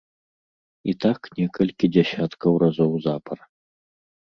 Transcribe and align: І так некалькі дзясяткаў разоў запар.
І 0.93 0.95
так 1.05 1.19
некалькі 1.41 1.85
дзясяткаў 1.95 2.53
разоў 2.67 2.91
запар. 3.09 3.37